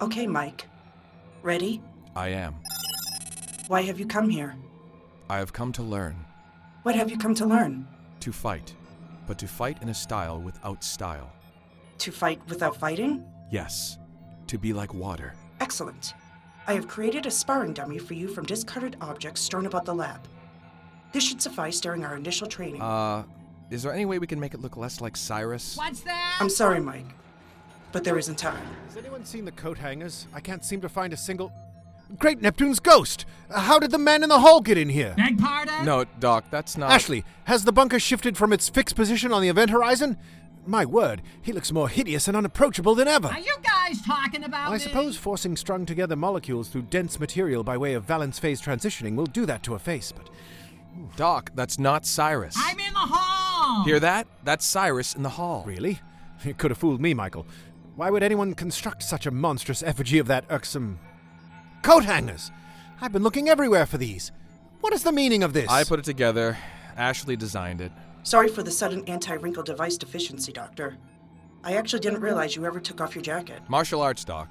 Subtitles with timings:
[0.00, 0.66] Okay, Mike.
[1.42, 1.82] Ready?
[2.16, 2.54] I am.
[3.68, 4.54] Why have you come here?
[5.30, 6.16] I have come to learn.
[6.82, 7.86] What have you come to learn?
[8.20, 8.74] To fight.
[9.26, 11.32] But to fight in a style without style.
[11.98, 13.24] To fight without fighting?
[13.50, 13.98] Yes.
[14.48, 15.34] To be like water.
[15.60, 16.14] Excellent.
[16.66, 20.26] I have created a sparring dummy for you from discarded objects strewn about the lab.
[21.12, 22.82] This should suffice during our initial training.
[22.82, 23.24] Uh,
[23.70, 25.76] is there any way we can make it look less like Cyrus?
[25.76, 26.36] What's that?
[26.40, 27.14] I'm sorry, Mike,
[27.94, 28.66] but there isn't time.
[28.88, 30.26] Has anyone seen the coat hangers?
[30.34, 31.52] I can't seem to find a single.
[32.18, 33.24] Great Neptune's ghost!
[33.48, 35.14] Uh, How did the man in the hall get in here?
[35.16, 35.84] Beg pardon?
[35.86, 36.90] No, Doc, that's not.
[36.90, 40.18] Ashley, has the bunker shifted from its fixed position on the event horizon?
[40.66, 43.28] My word, he looks more hideous and unapproachable than ever.
[43.28, 44.78] Are you guys talking about I me?
[44.80, 49.26] suppose forcing strung together molecules through dense material by way of valence phase transitioning will
[49.26, 50.28] do that to a face, but
[51.16, 52.56] Doc, that's not Cyrus.
[52.58, 53.84] I'm in the hall.
[53.84, 54.26] Hear that?
[54.42, 55.62] That's Cyrus in the hall.
[55.64, 56.00] really?
[56.44, 57.46] You could have fooled me, Michael.
[57.96, 60.98] Why would anyone construct such a monstrous effigy of that irksome.
[61.82, 62.50] Coat hangers!
[63.00, 64.32] I've been looking everywhere for these.
[64.80, 65.68] What is the meaning of this?
[65.70, 66.58] I put it together.
[66.96, 67.92] Ashley designed it.
[68.24, 70.96] Sorry for the sudden anti wrinkle device deficiency, Doctor.
[71.62, 73.60] I actually didn't realize you ever took off your jacket.
[73.68, 74.48] Martial arts, Doc.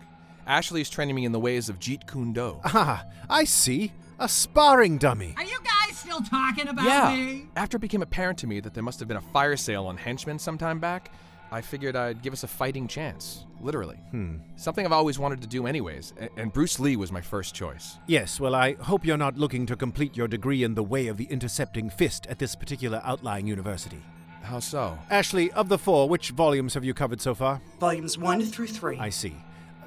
[0.48, 2.60] Ashley is training me in the ways of Jeet Kune Do.
[2.64, 3.92] Ah, I see.
[4.20, 5.34] A sparring dummy.
[5.38, 7.16] Are you guys still talking about yeah.
[7.16, 7.48] me?
[7.58, 9.98] After it became apparent to me that there must have been a fire sale on
[9.98, 11.12] henchmen sometime back,
[11.54, 13.46] I figured I'd give us a fighting chance.
[13.62, 13.98] Literally.
[14.10, 14.38] Hmm.
[14.56, 16.14] Something I've always wanted to do, anyways.
[16.20, 18.00] a- And Bruce Lee was my first choice.
[18.08, 21.18] Yes, well, I hope you're not looking to complete your degree in the way of
[21.18, 24.02] the intercepting fist at this particular outlying university.
[24.42, 24.98] How so?
[25.12, 27.62] Ashley, of the four, which volumes have you covered so far?
[27.80, 28.98] Volumes 1 through 3.
[28.98, 29.36] I see.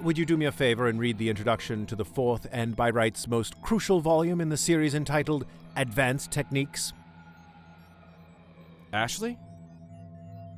[0.00, 2.90] Would you do me a favor and read the introduction to the fourth and, by
[2.90, 6.92] rights, most crucial volume in the series entitled Advanced Techniques?
[8.92, 9.36] Ashley?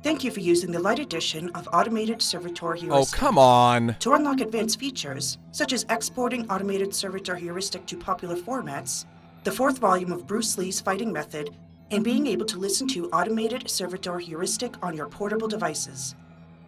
[0.01, 3.17] Thank you for using the light edition of Automated Servitor Heuristic.
[3.21, 3.97] Oh, come on.
[3.99, 9.03] To unlock advanced features, such as exporting Automated Servitor Heuristic to popular formats,
[9.43, 11.53] the fourth volume of Bruce Lee's fighting method,
[11.91, 16.15] and being able to listen to Automated Servitor Heuristic on your portable devices.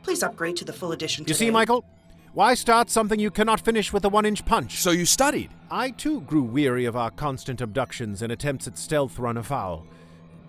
[0.04, 1.86] Please upgrade to the full edition You see, Michael?
[2.34, 4.82] Why start something you cannot finish with a one inch punch?
[4.82, 5.52] So you studied?
[5.70, 9.86] I too grew weary of our constant abductions and attempts at stealth run afoul.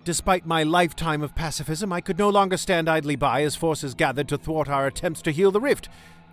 [0.03, 4.27] Despite my lifetime of pacifism, I could no longer stand idly by as forces gathered
[4.29, 5.87] to thwart our attempts to heal the rift.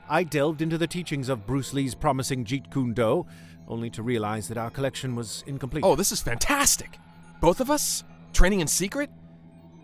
[0.09, 3.27] I delved into the teachings of Bruce Lee's promising Jeet Kune Do,
[3.69, 5.85] only to realize that our collection was incomplete.
[5.85, 6.99] Oh, this is fantastic.
[7.41, 8.03] Both of us?
[8.33, 9.09] Training in secret?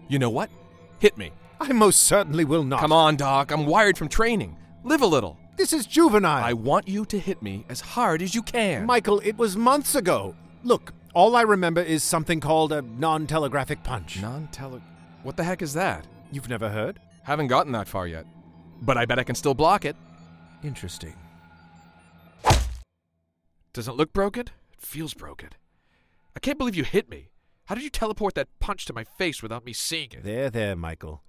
[0.09, 0.51] You know what?
[0.99, 1.31] Hit me.
[1.61, 2.81] I most certainly will not.
[2.81, 3.53] Come on, Doc.
[3.53, 4.57] I'm wired from training.
[4.83, 5.39] Live a little.
[5.57, 6.45] This is juvenile.
[6.45, 8.85] I want you to hit me as hard as you can.
[8.85, 10.35] Michael, it was months ago.
[10.65, 14.21] Look, all I remember is something called a non telegraphic punch.
[14.21, 14.82] Non tele.
[15.22, 16.06] What the heck is that?
[16.31, 17.00] You've never heard?
[17.22, 18.27] Haven't gotten that far yet.
[18.82, 19.97] But I bet I can still block it.
[20.62, 21.15] Interesting.
[23.72, 24.49] Doesn't look broken?
[24.75, 25.50] It feels broken.
[26.37, 27.31] I can't believe you hit me.
[27.65, 30.22] How did you teleport that punch to my face without me seeing it?
[30.22, 31.22] There, there, Michael.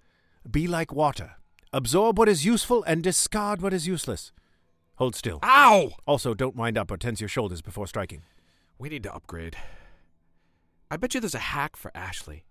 [0.49, 1.35] Be like water.
[1.71, 4.33] Absorb what is useful and discard what is useless.
[4.95, 5.39] Hold still.
[5.43, 5.91] Ow!
[6.05, 8.23] Also, don't wind up or tense your shoulders before striking.
[8.79, 9.57] We need to upgrade.
[10.89, 12.43] I bet you there's a hack for Ashley.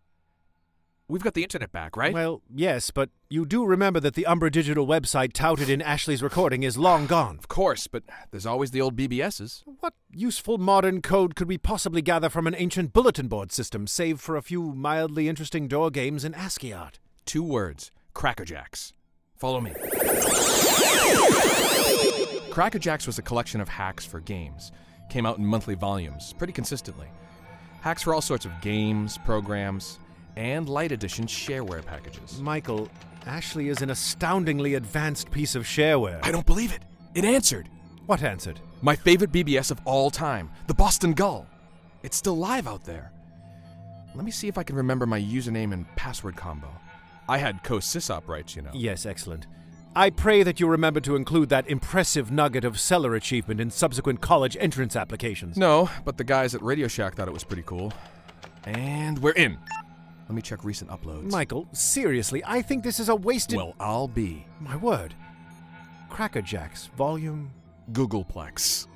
[1.08, 2.12] We've got the internet back, right?
[2.12, 6.64] Well, yes, but you do remember that the Umbra Digital website touted in Ashley's recording
[6.64, 7.38] is long gone.
[7.38, 9.62] of course, but there's always the old BBSs.
[9.78, 14.20] What useful modern code could we possibly gather from an ancient bulletin board system, save
[14.20, 16.98] for a few mildly interesting door games in ASCII art?
[17.24, 18.92] Two words Crackerjacks.
[19.36, 19.70] Follow me.
[22.50, 24.72] Crackerjacks was a collection of hacks for games.
[25.08, 27.08] Came out in monthly volumes, pretty consistently.
[27.80, 29.98] Hacks for all sorts of games, programs,
[30.36, 32.40] and light edition shareware packages.
[32.40, 32.88] Michael,
[33.26, 36.20] Ashley is an astoundingly advanced piece of shareware.
[36.22, 36.82] I don't believe it.
[37.14, 37.68] It answered.
[38.06, 38.60] What answered?
[38.82, 41.46] My favorite BBS of all time, the Boston Gull.
[42.02, 43.10] It's still live out there.
[44.14, 46.68] Let me see if I can remember my username and password combo.
[47.28, 48.70] I had co-sysop rights, you know.
[48.72, 49.46] Yes, excellent.
[49.96, 54.20] I pray that you remember to include that impressive nugget of seller achievement in subsequent
[54.20, 55.56] college entrance applications.
[55.56, 57.94] No, but the guys at Radio Shack thought it was pretty cool.
[58.64, 59.56] And we're in.
[60.28, 61.30] Let me check recent uploads.
[61.30, 63.56] Michael, seriously, I think this is a wasted.
[63.56, 65.14] Well, I'll be my word.
[66.10, 67.50] Cracker Jacks, volume.
[67.92, 68.88] Googolplex.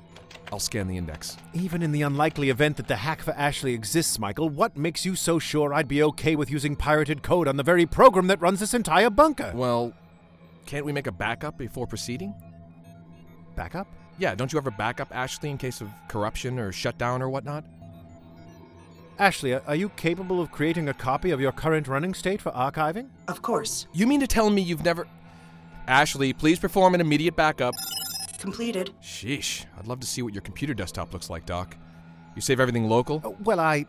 [0.51, 1.35] I'll scan the index.
[1.53, 5.15] Even in the unlikely event that the hack for Ashley exists, Michael, what makes you
[5.15, 8.59] so sure I'd be okay with using pirated code on the very program that runs
[8.59, 9.51] this entire bunker?
[9.55, 9.93] Well,
[10.65, 12.33] can't we make a backup before proceeding?
[13.55, 13.87] Backup?
[14.17, 17.63] Yeah, don't you ever back up Ashley in case of corruption or shutdown or whatnot?
[19.19, 23.09] Ashley, are you capable of creating a copy of your current running state for archiving?
[23.27, 23.87] Of course.
[23.93, 25.07] You mean to tell me you've never.
[25.87, 27.75] Ashley, please perform an immediate backup.
[28.39, 28.91] Completed.
[29.03, 31.77] Sheesh, I'd love to see what your computer desktop looks like, Doc.
[32.35, 33.21] You save everything local?
[33.23, 33.85] Uh, well, I.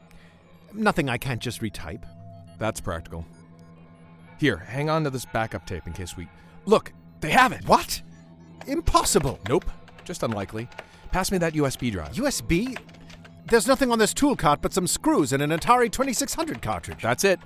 [0.74, 2.02] Nothing I can't just retype.
[2.58, 3.24] That's practical.
[4.38, 6.28] Here, hang on to this backup tape in case we.
[6.64, 7.67] Look, they have it!
[7.67, 8.03] What?
[8.67, 9.38] Impossible!
[9.49, 9.64] Nope,
[10.05, 10.69] just unlikely.
[11.11, 12.12] Pass me that USB drive.
[12.12, 12.79] USB?
[13.47, 17.03] There's nothing on this tool cart but some screws and an Atari 2600 cartridge.
[17.03, 17.41] That's it.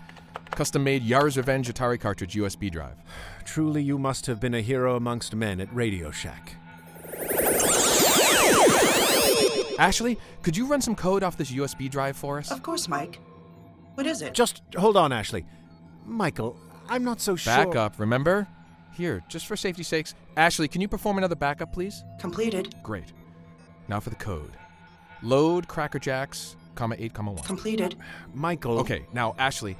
[0.51, 2.97] Custom made Yars' Revenge Atari cartridge USB drive.
[3.45, 6.57] Truly, you must have been a hero amongst men at Radio Shack.
[9.79, 12.51] Ashley, could you run some code off this USB drive for us?
[12.51, 13.21] Of course, Mike.
[13.95, 14.33] What is it?
[14.33, 15.45] Just hold on, Ashley.
[16.05, 16.57] Michael,
[16.89, 17.53] I'm not so sure.
[17.53, 18.47] Back up, remember?
[18.97, 20.15] Here, just for safety's sakes.
[20.39, 22.03] Ashley, can you perform another backup, please?
[22.19, 22.75] Completed.
[22.83, 23.13] Great.
[23.89, 24.53] Now for the code.
[25.23, 27.45] Load Cracker Jacks, comma 8, comma 1.
[27.45, 27.97] Completed.
[28.33, 28.79] Michael.
[28.79, 29.77] Okay, now, Ashley,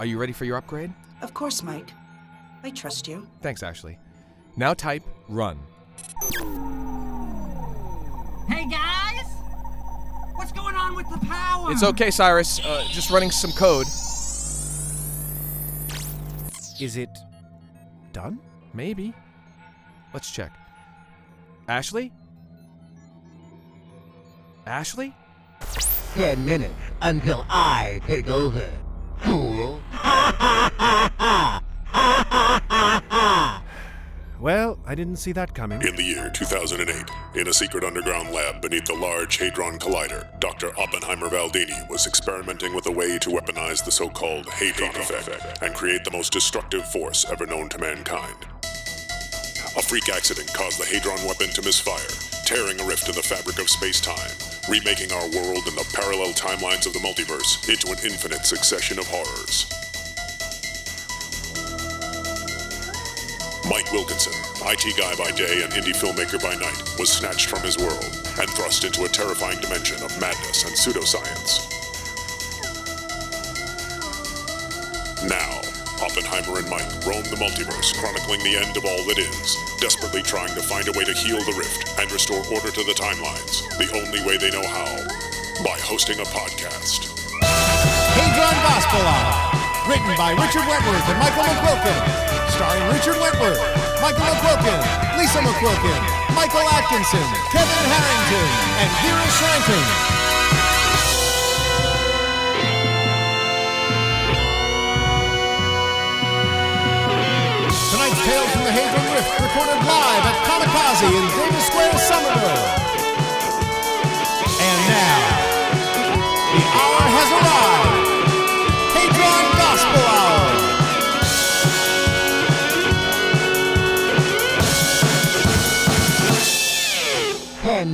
[0.00, 0.92] are you ready for your upgrade?
[1.22, 1.90] Of course, Mike.
[2.64, 3.28] I trust you.
[3.40, 3.98] Thanks, Ashley.
[4.56, 5.56] Now type run.
[8.48, 9.26] Hey guys!
[10.34, 11.70] What's going on with the power?
[11.70, 12.58] It's okay, Cyrus.
[12.58, 13.86] Uh, just running some code.
[16.80, 17.16] Is it
[18.12, 18.38] done?
[18.74, 19.14] Maybe.
[20.12, 20.52] Let's check.
[21.68, 22.12] Ashley?
[24.66, 25.14] Ashley?
[26.14, 28.68] Ten minutes until I take over.
[29.18, 29.80] Fool.
[34.40, 35.80] Well, I didn't see that coming.
[35.86, 40.76] In the year 2008, in a secret underground lab beneath the Large Hadron Collider, Dr.
[40.76, 45.76] Oppenheimer Valdini was experimenting with a way to weaponize the so called Hadron effect and
[45.76, 48.34] create the most destructive force ever known to mankind.
[49.76, 52.10] A freak accident caused the Hadron weapon to misfire,
[52.44, 54.34] tearing a rift in the fabric of space time,
[54.68, 59.06] remaking our world and the parallel timelines of the multiverse into an infinite succession of
[59.06, 59.70] horrors.
[63.70, 67.78] Mike Wilkinson, IT guy by day and indie filmmaker by night, was snatched from his
[67.78, 71.68] world and thrust into a terrifying dimension of madness and pseudoscience.
[75.28, 75.60] Now,
[76.00, 80.54] Oppenheimer and Mike roam the multiverse, chronicling the end of all that is, desperately trying
[80.54, 83.88] to find a way to heal the rift and restore order to the timelines, the
[83.96, 84.88] only way they know how
[85.62, 87.12] by hosting a podcast.
[88.16, 89.60] Hadron Gospel Hour.
[89.88, 92.29] Written by Richard Wentworth and Michael McQuilkin.
[92.60, 93.56] Starring Richard Wentworth,
[94.04, 94.80] Michael McQuilkin,
[95.16, 96.00] Lisa McQuilkin,
[96.36, 98.48] Michael Atkinson, Kevin Harrington,
[98.84, 99.84] and Vera Schranken.
[107.88, 112.68] Tonight's Tales from the Hadron Rift recorded live at Kamikaze in Davis Square, Somerville.
[114.60, 115.16] And now,
[116.52, 116.89] the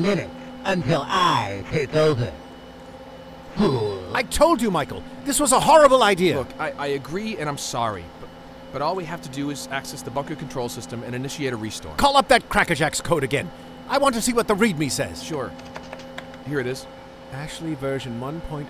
[0.06, 2.32] Ten minutes until I take over.
[3.56, 4.04] Fool.
[4.14, 6.38] I told you, Michael, this was a horrible idea.
[6.38, 8.28] Look, I, I agree and I'm sorry, but,
[8.72, 11.56] but all we have to do is access the bunker control system and initiate a
[11.56, 11.92] restore.
[11.96, 13.50] Call up that Crackerjack's code again.
[13.88, 15.24] I want to see what the README says.
[15.24, 15.50] Sure.
[16.46, 16.86] Here it is.
[17.32, 18.66] Ashley version 1.0,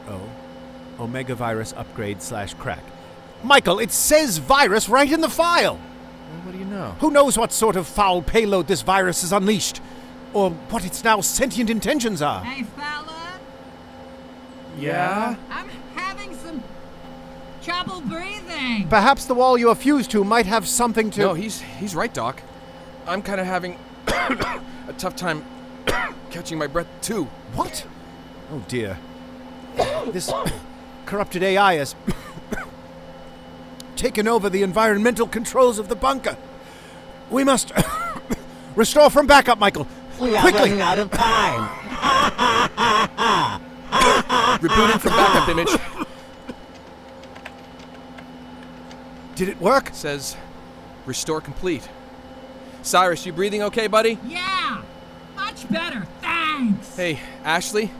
[0.99, 2.83] Omega virus upgrade slash crack.
[3.43, 5.75] Michael, it says virus right in the file.
[5.75, 6.97] Well, what do you know?
[7.01, 9.83] Who knows what sort of foul payload this virus has unleashed?
[10.37, 12.45] Or what its now sentient intentions are?
[12.45, 13.41] Hey fella,
[14.77, 15.35] Yeah?
[15.51, 16.63] I'm having some
[17.63, 18.87] trouble breathing.
[18.91, 21.21] Perhaps the wall you are fused to might have something to.
[21.21, 22.43] No, he's he's right, Doc.
[23.07, 23.79] I'm kind of having
[24.09, 25.43] a tough time
[26.31, 27.25] catching my breath too.
[27.55, 27.87] What?
[28.53, 28.99] Oh dear.
[30.09, 30.31] This
[31.07, 31.95] corrupted AI has
[33.97, 36.37] taken over the environmental controls of the bunker.
[37.31, 37.73] We must
[38.75, 39.89] restore from backup, Michael.
[40.21, 40.61] We are Quickly!
[40.61, 41.69] running out of time.
[44.61, 45.69] Rebooting from backup image
[49.35, 49.91] Did it work?
[49.93, 50.37] says
[51.05, 51.87] restore complete.
[52.83, 54.19] Cyrus, you breathing okay, buddy?
[54.27, 54.83] Yeah,
[55.35, 56.07] much better.
[56.23, 56.97] Thanks.
[56.97, 57.91] Hey, Ashley.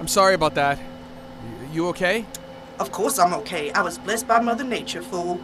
[0.00, 0.78] I'm sorry about that.
[0.78, 2.24] Y- You okay?
[2.78, 3.70] Of course I'm okay.
[3.72, 5.40] I was blessed by Mother Nature, fool.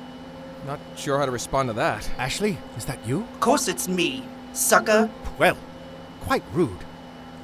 [0.67, 2.09] Not sure how to respond to that.
[2.19, 3.23] Ashley, is that you?
[3.35, 4.23] Of course it's me,
[4.53, 5.11] sucker.
[5.39, 5.57] Well,
[6.23, 6.85] quite rude.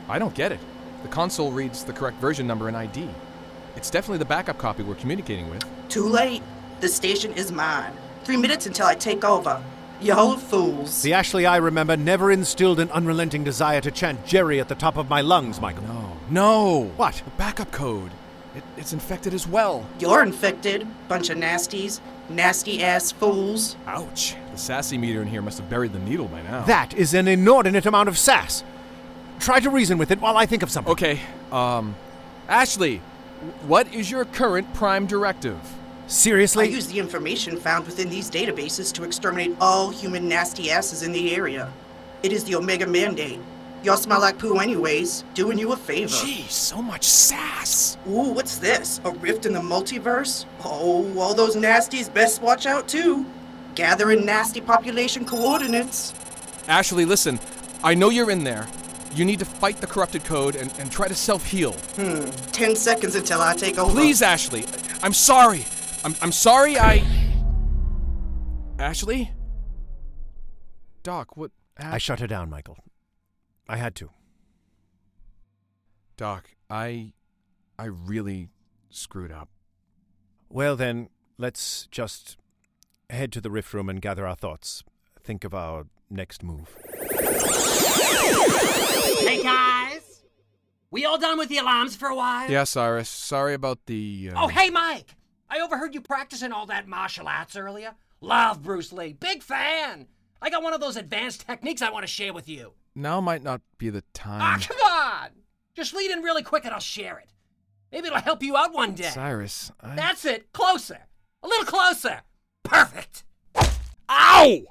[0.08, 0.60] I don't get it.
[1.02, 3.08] The console reads the correct version number and ID.
[3.76, 5.64] It's definitely the backup copy we're communicating with.
[5.88, 6.42] Too late.
[6.80, 7.92] The station is mine.
[8.24, 9.62] Three minutes until I take over.
[10.00, 11.02] Y'all are fools.
[11.02, 14.96] The Ashley I remember never instilled an unrelenting desire to chant Jerry at the top
[14.96, 15.82] of my lungs, Michael.
[15.84, 16.16] No.
[16.30, 16.92] No!
[16.96, 17.20] What?
[17.24, 18.12] The backup code.
[18.54, 19.84] It, it's infected as well.
[19.98, 22.00] You're infected, bunch of nasties.
[22.28, 23.76] Nasty ass fools.
[23.86, 24.36] Ouch.
[24.52, 26.62] The sassy meter in here must have buried the needle by now.
[26.64, 28.62] That is an inordinate amount of sass.
[29.40, 30.92] Try to reason with it while I think of something.
[30.92, 31.20] Okay,
[31.52, 31.94] um.
[32.48, 32.98] Ashley,
[33.66, 35.58] what is your current prime directive?
[36.06, 36.64] Seriously?
[36.64, 36.74] I Seriously?
[36.74, 41.34] use the information found within these databases to exterminate all human nasty asses in the
[41.34, 41.70] area.
[42.22, 43.38] It is the Omega Mandate.
[43.84, 45.24] Y'all smell like poo anyways.
[45.34, 46.10] Doing you a favor.
[46.10, 47.96] Jeez, so much sass.
[48.08, 49.00] Ooh, what's this?
[49.04, 50.46] A rift in the multiverse?
[50.64, 53.24] Oh, all those nasties best watch out too.
[53.76, 56.12] Gathering nasty population coordinates.
[56.66, 57.38] Ashley, listen.
[57.84, 58.66] I know you're in there.
[59.14, 61.72] You need to fight the corrupted code and, and try to self heal.
[61.96, 62.28] Hmm.
[62.50, 63.92] Ten seconds until I take over.
[63.92, 64.64] Please, Ashley.
[65.02, 65.64] I'm sorry.
[66.04, 67.02] I'm, I'm sorry I.
[68.78, 69.30] Ashley?
[71.04, 71.52] Doc, what.
[71.78, 72.76] I shut her down, Michael.
[73.68, 74.10] I had to.
[76.16, 77.12] Doc, I.
[77.78, 78.48] I really
[78.90, 79.48] screwed up.
[80.48, 82.36] Well, then, let's just
[83.08, 84.82] head to the rift room and gather our thoughts.
[85.22, 86.76] Think of our next move.
[89.20, 90.22] Hey guys!
[90.90, 92.50] We all done with the alarms for a while?
[92.50, 93.08] Yeah, Cyrus.
[93.08, 94.30] Sorry about the.
[94.34, 95.14] Uh, Oh, hey Mike!
[95.50, 97.94] I overheard you practicing all that martial arts earlier.
[98.20, 99.12] Love Bruce Lee.
[99.12, 100.06] Big fan!
[100.42, 102.72] I got one of those advanced techniques I want to share with you.
[102.98, 104.40] Now might not be the time.
[104.42, 105.28] Ah, come on!
[105.76, 107.32] Just lead in really quick and I'll share it.
[107.92, 109.04] Maybe it'll help you out one day.
[109.04, 109.94] Cyrus, I.
[109.94, 110.52] That's it.
[110.52, 110.98] Closer.
[111.44, 112.22] A little closer.
[112.64, 113.22] Perfect.
[114.08, 114.62] Ow!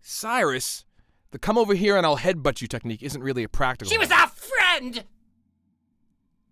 [0.00, 0.86] Cyrus,
[1.30, 3.90] the come over here and I'll headbutt you technique isn't really a practical.
[3.90, 5.04] She was our friend!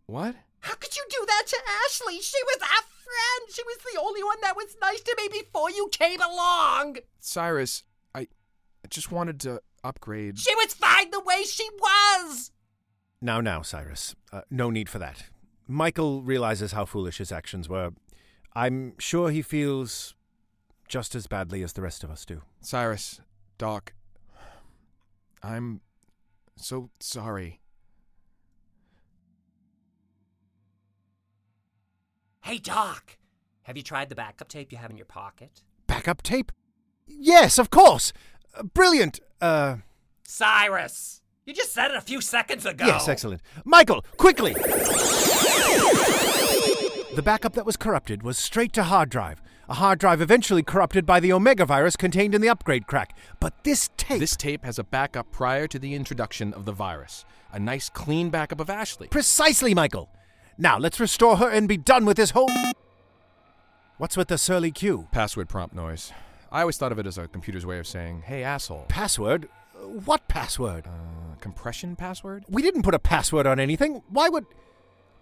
[0.05, 0.35] What?
[0.61, 2.21] How could you do that to Ashley?
[2.21, 3.51] She was our friend.
[3.51, 6.99] She was the only one that was nice to me before you came along.
[7.21, 7.85] Cyrus,
[8.15, 10.39] I, I just wanted to upgrade.
[10.39, 12.51] She was fine the way she was.
[13.21, 14.15] Now, now, Cyrus.
[14.33, 15.25] Uh, no need for that.
[15.69, 17.93] Michael realizes how foolish his actions were.
[18.55, 20.15] I'm sure he feels
[20.89, 22.43] just as badly as the rest of us do.
[22.61, 23.21] Cyrus,
[23.59, 23.95] Doc,
[25.43, 25.81] I'm
[26.57, 27.61] so sorry.
[32.43, 33.17] Hey, Doc.
[33.63, 35.63] Have you tried the backup tape you have in your pocket?
[35.87, 36.51] Backup tape?
[37.07, 38.13] Yes, of course!
[38.75, 39.21] Brilliant!
[39.41, 39.77] Uh,
[40.23, 41.23] Cyrus!
[41.45, 42.87] You just said it a few seconds ago.
[42.87, 43.43] yes, excellent.
[43.65, 44.55] Michael, quickly!
[47.15, 49.43] The backup that was corrupted was straight to hard drive.
[49.69, 53.17] A hard drive eventually corrupted by the Omega virus contained in the upgrade crack.
[53.41, 54.21] But this tape.
[54.21, 57.25] This tape has a backup prior to the introduction of the virus.
[57.53, 59.09] A nice, clean backup of Ashley.
[59.09, 60.09] Precisely, Michael.
[60.59, 62.51] Now let's restore her and be done with this whole.
[63.99, 65.09] What's with the surly Q?
[65.13, 66.13] Password prompt noise.
[66.53, 68.85] I always thought of it as a computer's way of saying, hey, asshole.
[68.89, 69.49] Password?
[70.05, 70.87] What password?
[70.87, 72.45] Uh, compression password?
[72.47, 74.03] We didn't put a password on anything.
[74.11, 74.45] Why would.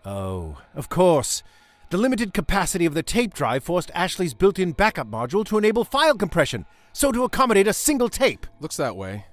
[0.04, 1.44] Oh, of course.
[1.90, 5.84] The limited capacity of the tape drive forced Ashley's built in backup module to enable
[5.84, 8.46] file compression, so to accommodate a single tape.
[8.58, 9.26] Looks that way.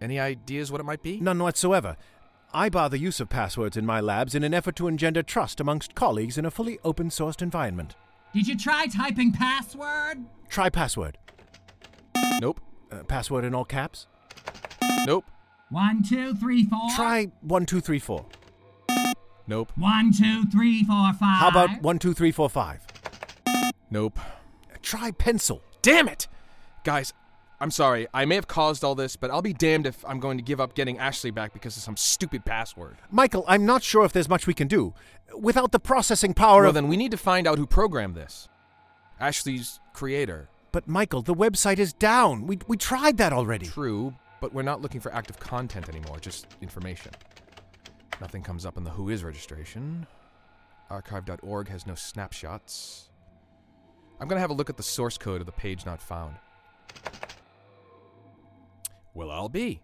[0.00, 1.20] Any ideas what it might be?
[1.20, 1.96] None whatsoever.
[2.54, 5.60] I bar the use of passwords in my labs in an effort to engender trust
[5.60, 7.96] amongst colleagues in a fully open sourced environment.
[8.34, 10.24] Did you try typing password?
[10.48, 11.18] Try password.
[12.40, 12.60] Nope.
[12.90, 14.06] Uh, password in all caps?
[15.06, 15.24] Nope.
[15.70, 16.90] One, two, three, four.
[16.94, 18.26] Try 1234.
[19.46, 19.72] Nope.
[19.76, 21.38] One, two, three, four, five.
[21.38, 22.86] How about 12345?
[23.90, 24.18] Nope.
[24.82, 25.62] Try pencil.
[25.82, 26.28] Damn it!
[26.84, 27.12] Guys,
[27.60, 28.06] I'm sorry.
[28.14, 30.60] I may have caused all this, but I'll be damned if I'm going to give
[30.60, 32.96] up getting Ashley back because of some stupid password.
[33.10, 34.94] Michael, I'm not sure if there's much we can do.
[35.36, 36.74] Without the processing power Well, of.
[36.74, 38.48] then we need to find out who programmed this.
[39.18, 40.48] Ashley's creator.
[40.70, 42.46] But Michael, the website is down.
[42.46, 43.66] We, we tried that already.
[43.66, 47.10] True, but we're not looking for active content anymore, just information.
[48.20, 50.06] Nothing comes up in the WHOIS registration.
[50.90, 53.08] Archive.org has no snapshots.
[54.20, 56.36] I'm going to have a look at the source code of the page not found.
[59.18, 59.80] Well, I'll be.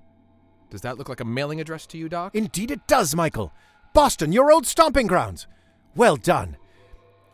[0.70, 2.36] Does that look like a mailing address to you, Doc?
[2.36, 3.52] Indeed, it does, Michael.
[3.92, 5.48] Boston, your old stomping grounds.
[5.96, 6.56] Well done.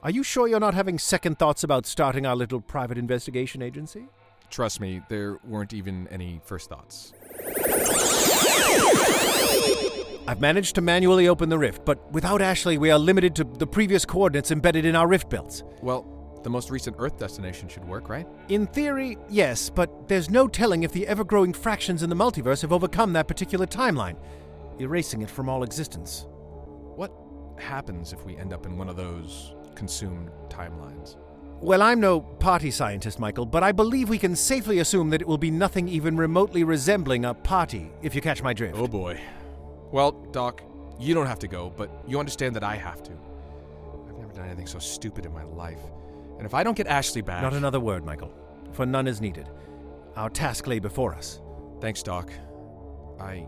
[0.03, 4.07] Are you sure you're not having second thoughts about starting our little private investigation agency?
[4.49, 7.13] Trust me, there weren't even any first thoughts.
[10.27, 13.67] I've managed to manually open the rift, but without Ashley, we are limited to the
[13.67, 15.65] previous coordinates embedded in our rift belts.
[15.83, 18.27] Well, the most recent Earth destination should work, right?
[18.49, 22.63] In theory, yes, but there's no telling if the ever growing fractions in the multiverse
[22.63, 24.17] have overcome that particular timeline,
[24.79, 26.27] erasing it from all existence.
[26.97, 27.13] What
[27.59, 31.17] happens if we end up in one of those consumed timelines?
[31.63, 35.29] Well, I'm no party scientist, Michael, but I believe we can safely assume that it
[35.29, 38.79] will be nothing even remotely resembling a party, if you catch my drift.
[38.79, 39.21] Oh boy.
[39.93, 40.63] Well, Doc,
[40.99, 43.13] you don't have to go, but you understand that I have to.
[44.09, 45.81] I've never done anything so stupid in my life.
[46.41, 47.43] And if I don't get Ashley back.
[47.43, 48.33] Not another word, Michael,
[48.73, 49.47] for none is needed.
[50.17, 51.43] Our task lay before us.
[51.83, 52.33] Thanks, Doc.
[53.21, 53.47] I.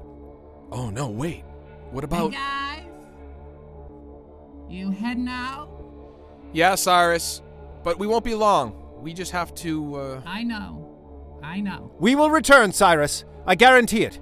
[0.71, 1.43] Oh, no, wait.
[1.91, 2.33] What Hey about.
[2.33, 2.85] guys,
[4.69, 5.71] you heading out?
[6.53, 7.41] Yeah, Cyrus.
[7.83, 8.77] But we won't be long.
[9.01, 10.21] We just have to, uh.
[10.27, 11.93] I know, I know.
[11.99, 13.25] We will return, Cyrus.
[13.47, 14.21] I guarantee it.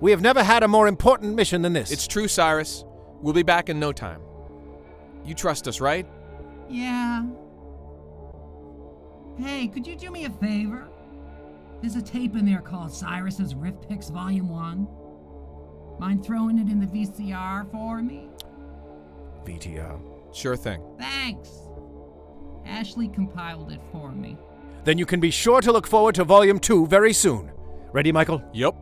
[0.00, 1.90] We have never had a more important mission than this.
[1.90, 2.82] It's true, Cyrus.
[3.20, 4.22] We'll be back in no time.
[5.22, 6.06] You trust us, right?
[6.70, 7.26] Yeah.
[9.38, 10.88] Hey, could you do me a favor?
[11.80, 14.88] There's a tape in there called Cyrus's Riff Picks Volume 1.
[15.98, 18.30] Mind throwing it in the VCR for me?
[19.44, 20.00] VTR.
[20.34, 20.82] Sure thing.
[20.98, 21.50] Thanks.
[22.64, 24.36] Ashley compiled it for me.
[24.84, 27.50] Then you can be sure to look forward to Volume 2 very soon.
[27.92, 28.42] Ready, Michael?
[28.52, 28.74] Yep.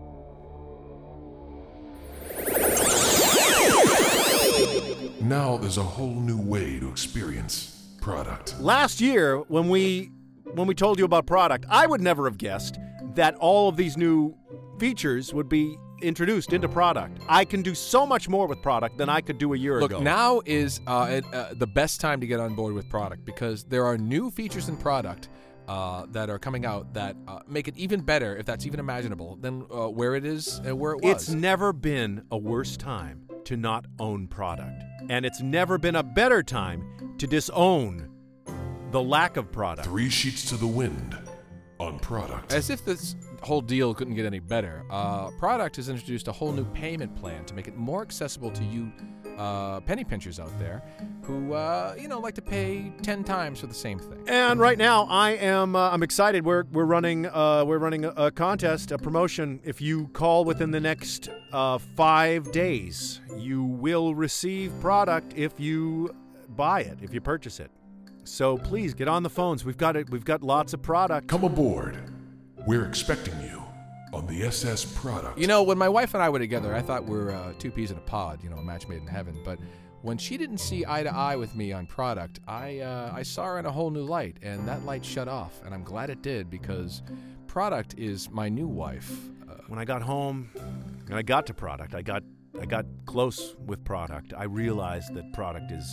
[5.21, 8.61] Now there's a whole new way to experience product.
[8.61, 10.11] Last year, when we
[10.55, 12.79] when we told you about product, I would never have guessed
[13.15, 14.37] that all of these new
[14.79, 17.21] features would be introduced into product.
[17.29, 19.91] I can do so much more with product than I could do a year Look,
[19.91, 20.01] ago.
[20.01, 23.65] now is uh, it, uh, the best time to get on board with product because
[23.65, 25.29] there are new features in product
[25.67, 29.37] uh, that are coming out that uh, make it even better, if that's even imaginable,
[29.37, 31.23] than uh, where it is and where it was.
[31.23, 34.85] It's never been a worse time to not own product.
[35.09, 38.11] And it's never been a better time to disown
[38.95, 39.89] the lack of product.
[39.89, 41.19] Three sheets to the wind
[41.81, 42.53] on product.
[42.53, 46.53] As if this whole deal couldn't get any better, uh, Product has introduced a whole
[46.53, 48.93] new payment plan to make it more accessible to you
[49.37, 50.81] uh, penny pinchers out there
[51.23, 54.23] who, uh, you know, like to pay 10 times for the same thing.
[54.29, 56.45] And right now, I am uh, I'm excited.
[56.45, 59.59] We're we're running uh, we're running a, a contest, a promotion.
[59.65, 66.15] If you call within the next uh, five days, you will receive product if you
[66.51, 67.73] buy it, if you purchase it.
[68.25, 69.65] So please get on the phones.
[69.65, 70.11] We've got it.
[70.11, 71.29] We've got lots of product.
[71.29, 71.99] Come aboard.
[72.67, 73.63] We're expecting you
[74.13, 75.39] on the SS product.
[75.39, 77.71] You know, when my wife and I were together, I thought we are uh, two
[77.71, 79.41] peas in a pod, you know, a match made in heaven.
[79.45, 79.59] But
[80.03, 83.45] when she didn't see eye to eye with me on product, I uh, I saw
[83.47, 85.61] her in a whole new light, and that light shut off.
[85.65, 87.03] And I'm glad it did because
[87.47, 89.11] product is my new wife.
[89.49, 90.51] Uh, When I got home
[91.07, 92.23] and I got to product, I got
[92.61, 94.33] I got close with product.
[94.37, 95.87] I realized that product is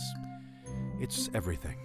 [1.00, 1.76] it's everything.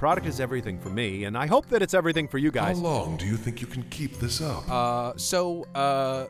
[0.00, 2.78] Product is everything for me, and I hope that it's everything for you guys.
[2.78, 4.66] How long do you think you can keep this up?
[4.66, 6.24] Uh, so uh,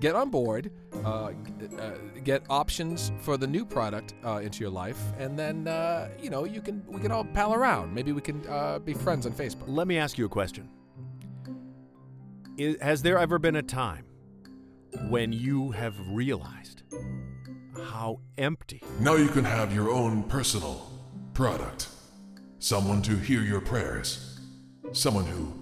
[0.00, 0.72] get on board,
[1.04, 1.30] uh,
[1.78, 1.90] uh,
[2.24, 6.42] get options for the new product uh, into your life, and then uh, you know
[6.42, 7.94] you can we can all pal around.
[7.94, 9.68] Maybe we can uh, be friends on Facebook.
[9.68, 10.68] Let me ask you a question.
[12.58, 14.06] I has there ever been a time
[15.08, 16.82] when you have realized
[17.80, 20.90] how empty now you can have your own personal
[21.32, 21.91] product.
[22.62, 24.38] Someone to hear your prayers.
[24.92, 25.52] Someone who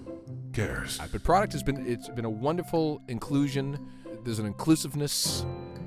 [0.53, 0.99] cares.
[1.11, 3.79] But product has been it's been a wonderful inclusion.
[4.23, 5.43] There's an inclusiveness.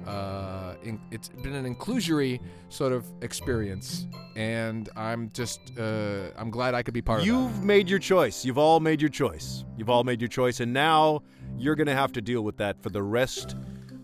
[0.09, 6.75] Uh, in, it's been an inclusory sort of experience, and I'm just uh, I'm glad
[6.75, 7.31] I could be part of it.
[7.31, 8.45] You've made your choice.
[8.45, 9.65] You've all made your choice.
[9.77, 11.23] You've all made your choice, and now
[11.57, 13.55] you're going to have to deal with that for the rest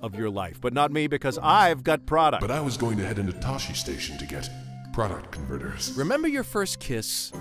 [0.00, 0.60] of your life.
[0.60, 2.40] But not me, because I've got product.
[2.40, 4.48] But I was going to head into Tosche Station to get
[4.92, 5.92] product converters.
[5.96, 7.32] Remember your first kiss?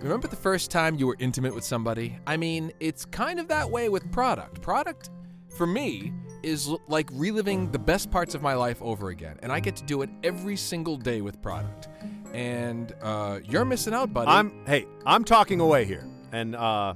[0.00, 2.18] Remember the first time you were intimate with somebody?
[2.26, 4.60] I mean, it's kind of that way with product.
[4.62, 5.10] Product,
[5.56, 9.60] for me, is like reliving the best parts of my life over again, and I
[9.60, 11.88] get to do it every single day with product.
[12.32, 14.30] And uh, you're missing out, buddy.
[14.30, 16.94] I'm hey, I'm talking away here, and uh,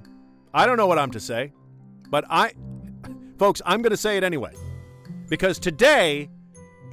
[0.53, 1.53] I don't know what I'm to say,
[2.11, 2.53] but I,
[3.39, 4.53] folks, I'm going to say it anyway,
[5.29, 6.29] because today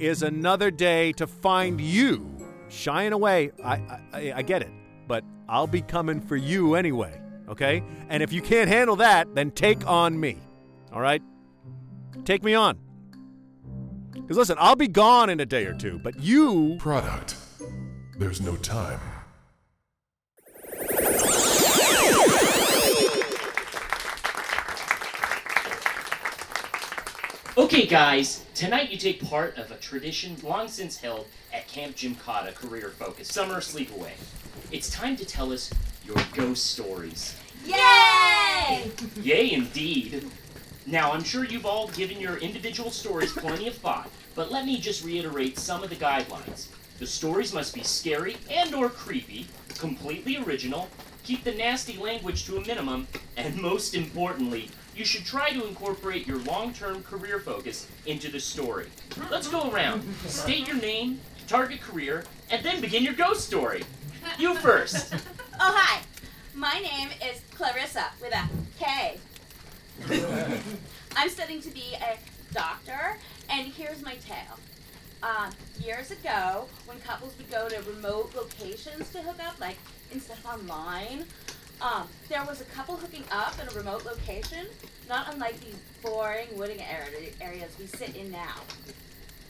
[0.00, 2.37] is another day to find you
[2.68, 3.50] shying away.
[3.64, 4.70] I, I I get it,
[5.06, 7.20] but I'll be coming for you anyway.
[7.48, 10.38] Okay, and if you can't handle that, then take on me.
[10.92, 11.22] All right,
[12.24, 12.78] take me on.
[14.12, 17.34] Because listen, I'll be gone in a day or two, but you Product.
[18.18, 19.00] There's no time.
[27.58, 32.52] Okay, guys, tonight you take part of a tradition long since held at Camp Gymkhana
[32.52, 34.12] Career Focus Summer Sleepaway.
[34.70, 35.68] It's time to tell us
[36.06, 37.36] your ghost stories.
[37.66, 38.92] Yay!
[39.20, 40.24] Yay, indeed.
[40.86, 44.78] Now, I'm sure you've all given your individual stories plenty of thought, but let me
[44.78, 46.68] just reiterate some of the guidelines.
[47.00, 50.88] The stories must be scary and or creepy, completely original,
[51.24, 56.26] keep the nasty language to a minimum, and most importantly, you should try to incorporate
[56.26, 58.88] your long-term career focus into the story.
[59.30, 60.02] Let's go around.
[60.26, 63.84] State your name, target career, and then begin your ghost story.
[64.38, 65.14] You first.
[65.60, 66.02] Oh, hi.
[66.54, 69.18] My name is Clarissa with a K.
[71.16, 72.16] I'm studying to be a
[72.54, 73.18] doctor,
[73.50, 74.56] and here's my tale.
[75.20, 75.50] Uh,
[75.84, 79.78] years ago, when couples would go to remote locations to hook up, like
[80.12, 81.24] instead of online,
[81.80, 84.66] um, there was a couple hooking up in a remote location,
[85.08, 86.80] not unlike these boring wooding
[87.40, 88.56] areas we sit in now.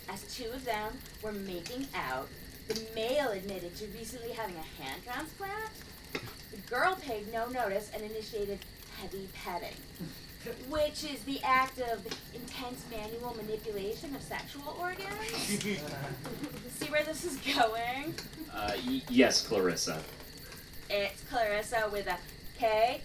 [0.08, 2.28] As two of them were making out,
[2.68, 5.70] the male admitted to recently having a hand transplant.
[6.12, 8.58] The girl paid no notice and initiated
[9.00, 9.76] heavy petting,
[10.68, 15.08] which is the act of intense manual manipulation of sexual organs.
[15.42, 18.14] See where this is going?
[18.52, 20.00] Uh, y- yes, Clarissa.
[20.90, 22.16] It's Clarissa with a
[22.58, 23.02] K.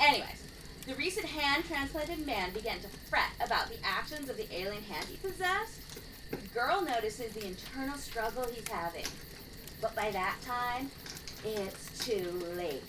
[0.00, 0.44] Anyways,
[0.86, 5.04] the recent hand transplanted man began to fret about the actions of the alien hand
[5.06, 5.80] he possessed.
[6.30, 9.04] The girl notices the internal struggle he's having.
[9.82, 10.90] But by that time,
[11.44, 12.82] it's too late.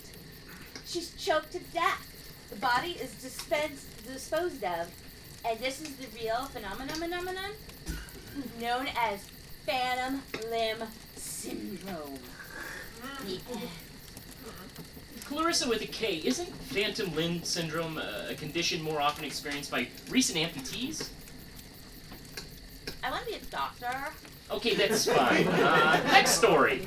[0.86, 2.08] She's choked to death.
[2.48, 4.90] The body is dispensed, disposed of,
[5.44, 7.52] and this is the real phenomenon
[8.58, 9.20] known as
[9.66, 10.82] phantom limb
[11.42, 12.18] syndrome.
[15.24, 19.88] Clarissa with a K, isn't phantom limb syndrome uh, a condition more often experienced by
[20.08, 21.08] recent amputees?
[23.02, 24.12] I want to be a doctor.
[24.50, 25.48] Okay, that's fine.
[25.48, 26.86] Uh, next story.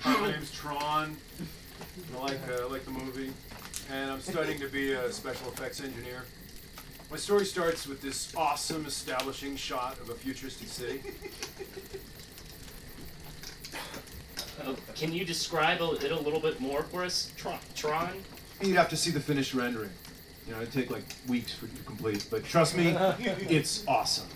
[0.00, 1.16] Hi, my name's Tron.
[2.16, 3.32] I like uh, like the movie,
[3.90, 6.24] and I'm studying to be a special effects engineer.
[7.10, 11.02] My story starts with this awesome establishing shot of a futuristic city.
[13.74, 17.58] Uh, can you describe it a little bit more for us, Tron?
[17.74, 18.10] Tron?
[18.60, 19.90] You'd have to see the finished rendering.
[20.46, 24.28] You know, it'd take like weeks for it to complete, but trust me, it's awesome.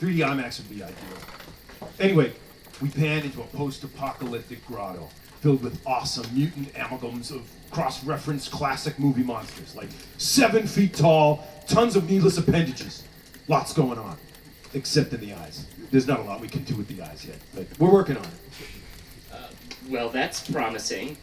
[0.00, 1.90] 3D IMAX would be ideal.
[1.98, 2.32] Anyway,
[2.80, 5.08] we pan into a post-apocalyptic grotto
[5.40, 11.96] filled with awesome mutant amalgams of cross-referenced classic movie monsters, like seven feet tall, tons
[11.96, 13.04] of needless appendages.
[13.48, 14.16] Lots going on,
[14.74, 15.66] except in the eyes.
[15.90, 18.24] There's not a lot we can do with the eyes yet, but we're working on
[18.24, 18.30] it.
[19.32, 19.36] Uh,
[19.88, 21.16] well, that's promising.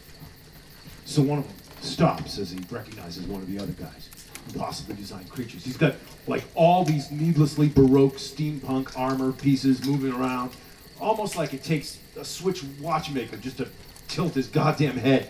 [1.06, 4.10] So one of them stops as he recognizes one of the other guys,
[4.54, 5.64] impossibly designed creatures.
[5.64, 5.96] He's got
[6.28, 10.52] like all these needlessly baroque steampunk armor pieces moving around,
[11.00, 13.70] almost like it takes a Swiss watchmaker just to
[14.10, 15.30] tilt his goddamn head.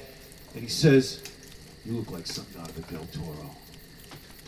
[0.53, 1.21] And he says,
[1.85, 3.51] "You look like something out of the Del Toro."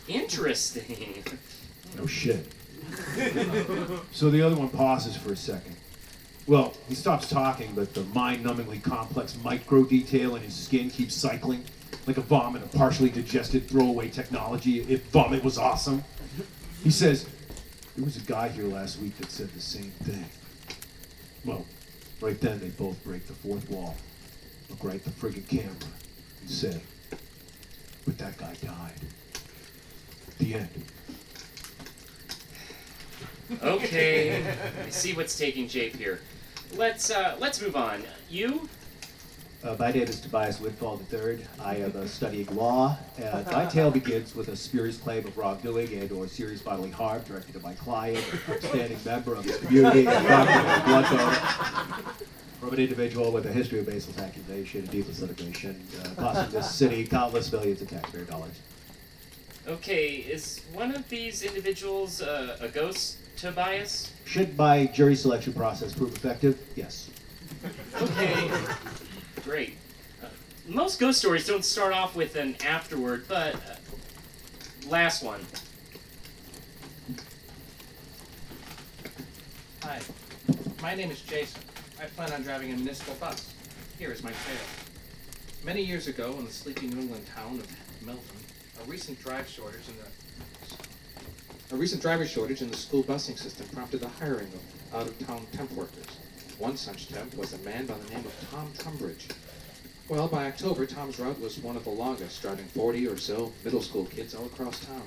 [0.08, 1.24] Interesting.
[1.96, 2.52] No shit.
[4.12, 5.76] so the other one pauses for a second.
[6.48, 11.64] Well, he stops talking, but the mind-numbingly complex micro detail in his skin keeps cycling,
[12.08, 14.82] like a vomit of partially digested throwaway technology.
[14.82, 16.04] If vomit was awesome,
[16.84, 17.28] he says,
[17.96, 20.26] "There was a guy here last week that said the same thing."
[21.46, 21.66] Well,
[22.20, 23.96] right then they both break the fourth wall,
[24.70, 25.76] look right at the friggin' camera,
[26.42, 26.82] and say,
[28.06, 29.02] "But that guy died."
[30.40, 30.70] The end.
[33.64, 34.44] Okay,
[34.86, 36.20] I see what's taking shape here.
[36.76, 38.04] Let's uh, let's move on.
[38.30, 38.70] You?
[39.62, 41.46] Uh, my name is Tobias Woodfall III.
[41.60, 45.94] I am uh, studying law, and my tale begins with a spurious claim of wrongdoing
[45.96, 50.08] and or serious bodily harm directed to my client, an outstanding member of the community,
[50.08, 51.36] and a blood donor,
[52.62, 56.74] from an individual with a history of baseless accusation and needless litigation, uh, costing this
[56.74, 58.62] city countless millions of taxpayer dollars.
[59.68, 64.12] Okay, is one of these individuals uh, a ghost, Tobias?
[64.26, 66.60] Should my jury selection process prove effective?
[66.76, 67.10] Yes.
[68.02, 68.52] Okay,
[69.44, 69.78] great.
[70.22, 70.28] Uh,
[70.68, 75.40] most ghost stories don't start off with an afterword, but uh, last one.
[79.84, 80.02] Hi,
[80.82, 81.62] my name is Jason.
[82.02, 83.54] I plan on driving a municipal bus.
[83.98, 84.68] Here is my tale.
[85.64, 88.38] Many years ago, in the sleepy New England town of Milton,
[88.82, 90.19] a recent drive shortage in the
[91.72, 95.72] a recent driver shortage in the school busing system prompted the hiring of out-of-town temp
[95.74, 96.18] workers.
[96.58, 99.30] One such temp was a man by the name of Tom Trumbridge.
[100.08, 103.84] Well, by October, Tom's route was one of the longest, driving 40 or so middle
[103.84, 105.04] school kids all across town.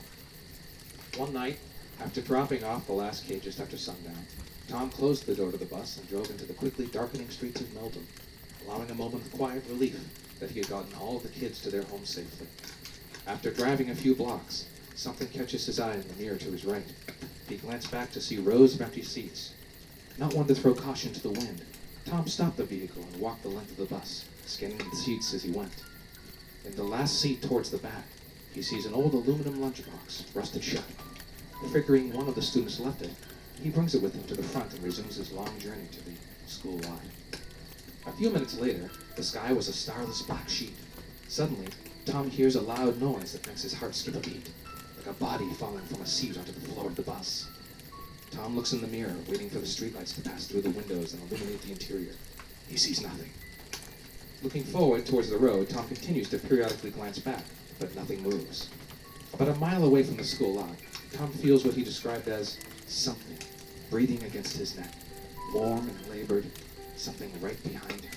[1.16, 1.58] One night,
[2.00, 4.24] after dropping off the last kid just after sundown,
[4.68, 7.74] Tom closed the door to the bus and drove into the quickly darkening streets of
[7.74, 8.06] Melbourne,
[8.64, 9.98] allowing a moment of quiet relief
[10.38, 12.46] that he had gotten all the kids to their homes safely.
[13.26, 16.84] After driving a few blocks, something catches his eye in the mirror to his right.
[17.48, 19.52] He glanced back to see rows of empty seats.
[20.18, 21.62] Not one to throw caution to the wind,
[22.04, 25.42] Tom stopped the vehicle and walked the length of the bus, scanning the seats as
[25.42, 25.72] he went.
[26.64, 28.04] In the last seat towards the back,
[28.52, 30.84] he sees an old aluminum lunchbox, rusted shut.
[31.72, 33.10] Figuring one of the students left it,
[33.62, 36.12] he brings it with him to the front and resumes his long journey to the
[36.46, 36.80] school
[38.06, 40.74] A few minutes later, The sky was a starless black sheet.
[41.28, 41.68] Suddenly,
[42.04, 44.50] Tom hears a loud noise that makes his heart skip a beat,
[45.06, 47.48] a body falling from a seat onto the floor of the bus.
[48.30, 51.22] Tom looks in the mirror, waiting for the streetlights to pass through the windows and
[51.30, 52.14] illuminate the interior.
[52.68, 53.30] He sees nothing.
[54.42, 57.44] Looking forward towards the road, Tom continues to periodically glance back,
[57.78, 58.70] but nothing moves.
[59.34, 60.76] About a mile away from the school lot,
[61.12, 63.38] Tom feels what he described as something
[63.90, 64.90] breathing against his neck,
[65.52, 66.46] warm and labored,
[66.96, 68.12] something right behind him.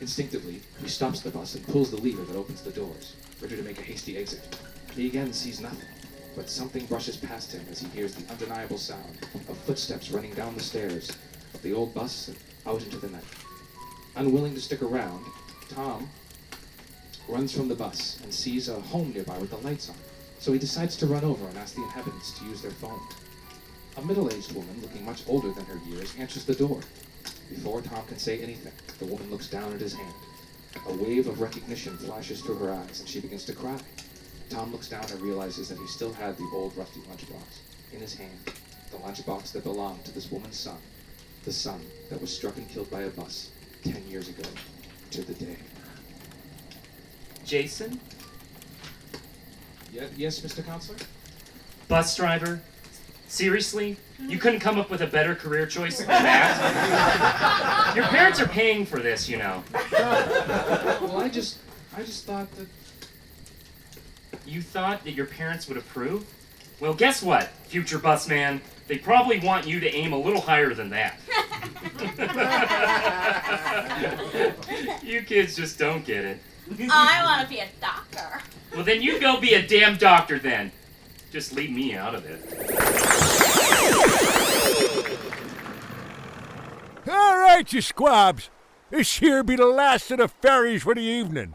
[0.00, 3.62] Instinctively, he stops the bus and pulls the lever that opens the doors, ready to
[3.62, 4.58] make a hasty exit.
[4.94, 5.88] He again sees nothing,
[6.34, 10.54] but something brushes past him as he hears the undeniable sound of footsteps running down
[10.54, 11.10] the stairs
[11.54, 13.24] of the old bus and out into the night.
[14.16, 15.24] Unwilling to stick around,
[15.68, 16.08] Tom
[17.28, 19.96] runs from the bus and sees a home nearby with the lights on,
[20.40, 23.00] so he decides to run over and ask the inhabitants to use their phone.
[23.96, 26.80] A middle-aged woman, looking much older than her years, answers the door.
[27.50, 30.14] Before Tom can say anything, the woman looks down at his hand.
[30.86, 33.78] A wave of recognition flashes through her eyes, and she begins to cry.
[34.48, 37.60] Tom looks down and realizes that he still had the old rusty lunchbox
[37.92, 38.38] in his hand,
[38.90, 40.78] the lunchbox that belonged to this woman's son,
[41.44, 41.80] the son
[42.10, 43.50] that was struck and killed by a bus
[43.84, 44.48] ten years ago
[45.10, 45.56] to the day.
[47.44, 48.00] Jason?
[49.92, 50.64] Yeah, yes, Mr.
[50.64, 50.98] Counselor?
[51.88, 52.60] Bus driver?
[53.28, 53.96] Seriously?
[54.18, 54.36] You hmm.
[54.38, 57.92] couldn't come up with a better career choice than that?
[57.96, 59.62] Your parents are paying for this, you know.
[59.92, 61.58] well, I just,
[61.96, 62.66] I just thought that.
[64.48, 66.26] You thought that your parents would approve?
[66.80, 68.62] Well, guess what, future bus man?
[68.86, 71.18] They probably want you to aim a little higher than that.
[75.04, 76.40] you kids just don't get it.
[76.90, 78.40] I want to be a doctor.
[78.74, 80.72] Well, then you go be a damn doctor then.
[81.30, 82.40] Just leave me out of it.
[87.06, 88.48] All right, you squabs.
[88.88, 91.54] This here be the last of the ferries for the evening.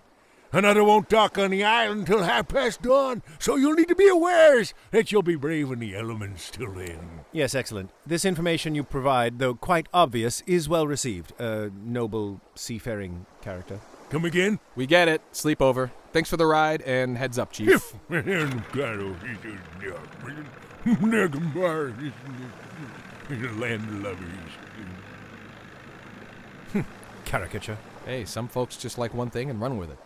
[0.53, 4.07] Another won't dock on the island till half past dawn, so you'll need to be
[4.07, 7.21] awares that you'll be braving the elements till then.
[7.31, 7.89] Yes, excellent.
[8.05, 11.33] This information you provide, though quite obvious, is well received.
[11.41, 13.79] A noble seafaring character.
[14.11, 14.59] Come again?
[14.75, 15.23] We get it.
[15.31, 15.91] Sleep over.
[16.11, 17.95] Thanks for the ride, and heads up, Chief.
[27.25, 27.79] Caricature.
[28.05, 29.97] Hey, some folks just like one thing and run with it.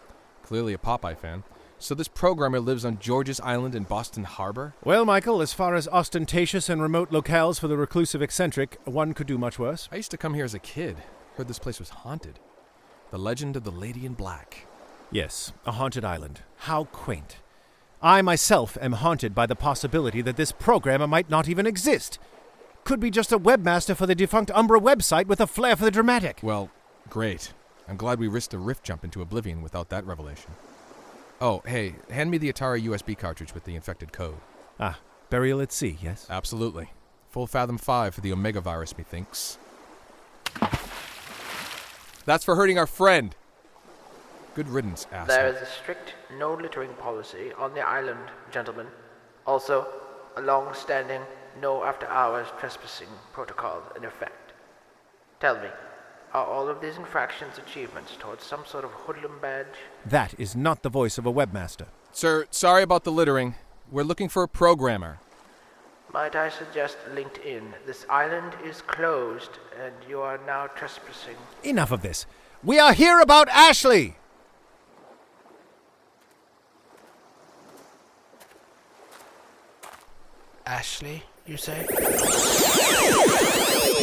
[0.48, 1.44] Clearly a Popeye fan.
[1.78, 4.76] So this programmer lives on George's Island in Boston Harbor?
[4.82, 9.28] Well, Michael, as far as ostentatious and remote locales for the reclusive eccentric, one could
[9.28, 9.90] do much worse.
[9.92, 10.96] I used to come here as a kid.
[11.36, 12.40] Heard this place was haunted.
[13.12, 14.68] The legend of the Lady in Black.
[15.12, 16.44] Yes, a haunted island.
[16.60, 17.40] How quaint.
[18.02, 22.20] I myself am haunted by the possibility that this programmer might not even exist.
[22.86, 25.92] Could be just a webmaster for the defunct Umbra website with a flair for the
[25.92, 26.40] dramatic.
[26.42, 26.72] Well,
[27.10, 27.52] great.
[27.88, 30.52] I'm glad we risked a rift jump into oblivion without that revelation.
[31.40, 34.38] Oh, hey, hand me the Atari USB cartridge with the infected code.
[34.80, 36.28] Ah, burial at sea, yes?
[36.30, 36.92] Absolutely.
[37.30, 39.58] Full Fathom 5 for the Omega virus, methinks.
[42.26, 43.36] That's for hurting our friend.
[44.56, 45.36] Good riddance, asshole.
[45.36, 48.88] There is a strict no littering policy on the island, gentlemen.
[49.46, 49.88] Also,
[50.36, 51.22] a long standing
[51.62, 54.54] no after hours trespassing protocol in effect.
[55.40, 55.70] Tell me,
[56.34, 59.66] are all of these infractions achievements towards some sort of hoodlum badge?
[60.06, 61.88] That is not the voice of a webmaster.
[62.12, 63.56] Sir, sorry about the littering.
[63.92, 65.20] We're looking for a programmer.
[66.14, 67.74] Might I suggest LinkedIn?
[67.86, 71.36] This island is closed, and you are now trespassing.
[71.64, 72.26] Enough of this.
[72.64, 74.16] We are here about Ashley!
[80.66, 81.86] Ashley, you say?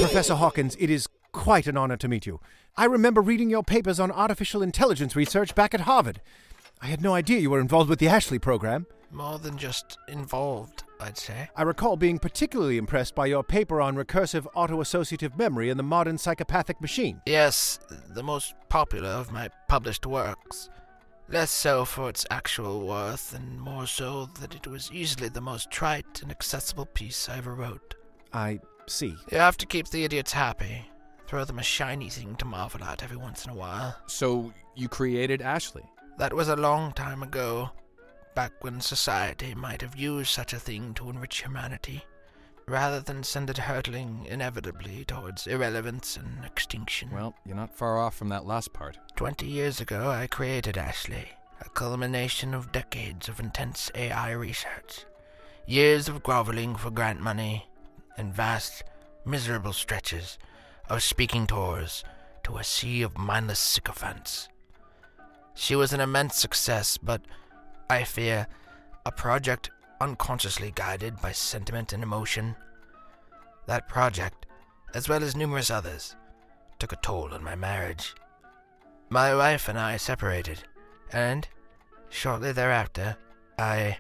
[0.01, 2.41] Professor Hawkins, it is quite an honor to meet you.
[2.77, 6.23] I remember reading your papers on artificial intelligence research back at Harvard.
[6.81, 8.87] I had no idea you were involved with the Ashley program.
[9.11, 11.49] More than just involved, I'd say.
[11.55, 16.19] I recall being particularly impressed by your paper on recursive autoassociative memory in the modern
[16.19, 17.21] psychopathic machine.
[17.27, 20.71] Yes, the most popular of my published works.
[21.29, 25.71] Less so for its actual worth, and more so that it was easily the most
[25.71, 27.95] trite and accessible piece I ever wrote.
[28.33, 29.17] I see.
[29.31, 30.87] You have to keep the idiots happy.
[31.27, 33.97] Throw them a shiny thing to marvel at every once in a while.
[34.07, 35.85] So, you created Ashley?
[36.19, 37.71] That was a long time ago,
[38.35, 42.05] back when society might have used such a thing to enrich humanity,
[42.69, 47.11] rather than send it hurtling inevitably towards irrelevance and extinction.
[47.11, 48.99] Well, you're not far off from that last part.
[49.17, 51.29] Twenty years ago, I created Ashley,
[51.61, 55.05] a culmination of decades of intense AI research,
[55.67, 57.67] years of groveling for grant money,
[58.17, 58.85] and vast,
[59.25, 60.39] miserable stretches
[60.89, 62.05] of speaking tours,
[62.45, 64.49] to a sea of mindless sycophants.
[65.55, 67.23] She was an immense success, but
[67.89, 68.47] I fear
[69.07, 69.71] a project
[70.01, 72.57] unconsciously guided by sentiment and emotion.
[73.67, 74.47] That project,
[74.95, 76.17] as well as numerous others,
[76.79, 78.15] took a toll on my marriage.
[79.11, 80.65] My wife and I separated,
[81.13, 81.49] and
[82.11, 83.17] shortly thereafter,
[83.59, 83.99] I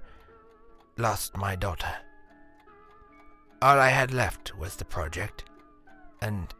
[0.98, 1.94] lost my daughter.
[3.62, 5.44] All I had left was the project,
[6.20, 6.52] and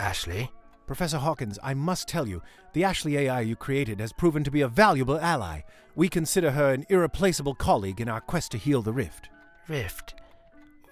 [0.00, 0.50] Ashley.
[0.86, 4.62] Professor Hawkins, I must tell you, the Ashley AI you created has proven to be
[4.62, 5.60] a valuable ally.
[5.94, 9.28] We consider her an irreplaceable colleague in our quest to heal the rift.
[9.68, 10.14] Rift?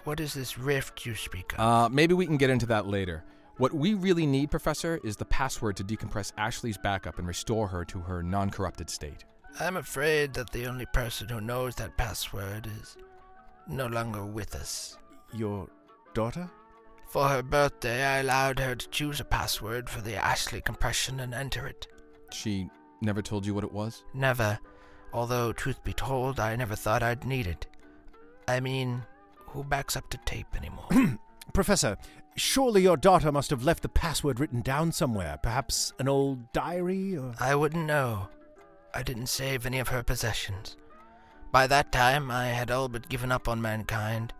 [0.03, 1.59] What is this rift you speak of?
[1.59, 3.23] Uh, maybe we can get into that later.
[3.57, 7.83] What we really need, Professor, is the password to decompress Ashley's backup and restore her
[7.85, 9.25] to her non corrupted state.
[9.59, 12.97] I'm afraid that the only person who knows that password is
[13.67, 14.97] no longer with us.
[15.33, 15.67] Your
[16.13, 16.47] daughter?
[17.07, 21.33] For her birthday, I allowed her to choose a password for the Ashley compression and
[21.33, 21.87] enter it.
[22.33, 22.69] She
[23.01, 24.03] never told you what it was?
[24.13, 24.59] Never.
[25.13, 27.65] Although, truth be told, I never thought I'd need it.
[28.47, 29.03] I mean,
[29.47, 30.89] who backs up to tape anymore?
[31.53, 31.97] Professor,
[32.35, 35.39] surely your daughter must have left the password written down somewhere.
[35.41, 37.33] Perhaps an old diary or.
[37.39, 38.27] I wouldn't know.
[38.93, 40.75] I didn't save any of her possessions.
[41.53, 44.33] By that time, I had all but given up on mankind.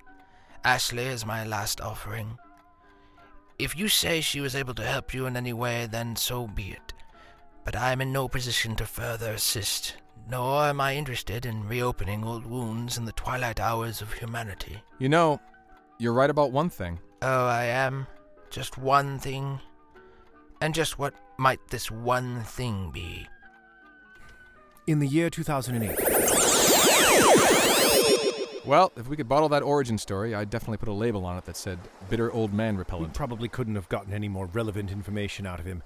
[0.65, 2.37] Ashley is my last offering.
[3.59, 6.69] If you say she was able to help you in any way, then so be
[6.69, 6.93] it.
[7.65, 9.95] But I am in no position to further assist,
[10.29, 14.79] nor am I interested in reopening old wounds in the twilight hours of humanity.
[14.99, 15.41] You know,
[15.97, 16.99] you're right about one thing.
[17.23, 18.05] Oh, I am?
[18.51, 19.59] Just one thing?
[20.61, 23.27] And just what might this one thing be?
[24.85, 25.97] In the year 2008.
[28.67, 31.45] Well, if we could bottle that origin story, I'd definitely put a label on it
[31.45, 33.13] that said bitter old man We repellent.
[33.13, 35.83] probably couldn't have gotten any more relevant information out of him.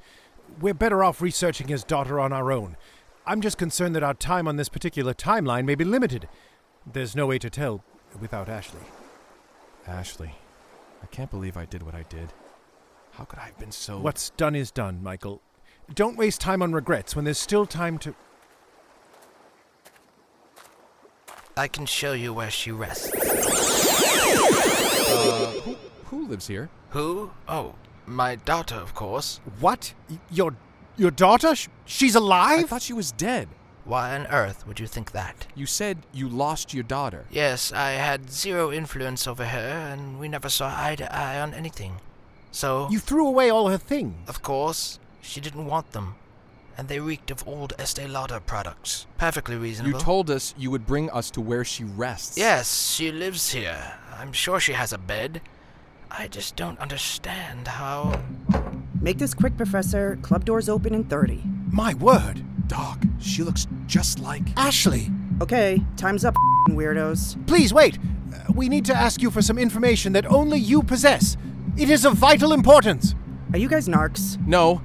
[0.59, 2.75] We're better off researching his daughter on our own.
[3.23, 6.27] I'm just concerned that our time on this particular timeline may be limited.
[6.91, 7.83] There's no way to tell
[8.19, 8.81] without Ashley.
[9.87, 10.33] Ashley,
[11.03, 12.33] I can't believe I did what I did.
[13.11, 13.99] How could I have been so.
[13.99, 15.39] What's done is done, Michael.
[15.93, 18.15] Don't waste time on regrets when there's still time to.
[21.57, 23.11] I can show you where she rests.
[25.13, 26.69] Uh, who, who lives here?
[26.91, 27.31] Who?
[27.47, 29.39] Oh, my daughter, of course.
[29.59, 29.93] What?
[30.09, 30.55] Y- Your
[30.97, 31.55] your daughter?
[31.55, 32.59] Sh- She's alive?
[32.59, 33.47] I thought she was dead.
[33.85, 35.47] Why on earth would you think that?
[35.55, 37.25] You said you lost your daughter.
[37.31, 41.53] Yes, I had zero influence over her, and we never saw eye to eye on
[41.53, 41.99] anything.
[42.51, 44.27] So, You threw away all her things.
[44.29, 46.15] of course, she didn't want them.
[46.77, 49.05] And they reeked of old Estee Lauder products.
[49.17, 49.97] Perfectly reasonable.
[49.99, 52.37] You told us you would bring us to where she rests.
[52.37, 53.93] Yes, she lives here.
[54.17, 55.41] I'm sure she has a bed.
[56.09, 58.21] I just don't understand how.
[58.99, 60.17] Make this quick, Professor.
[60.21, 61.41] Club doors open in 30.
[61.71, 62.43] My word.
[62.67, 64.43] Doc, she looks just like.
[64.57, 65.09] Ashley!
[65.41, 66.35] Okay, time's up,
[66.69, 67.35] weirdos.
[67.47, 67.97] Please wait.
[68.33, 71.35] Uh, we need to ask you for some information that only you possess.
[71.77, 73.15] It is of vital importance.
[73.53, 74.39] Are you guys narcs?
[74.45, 74.81] No.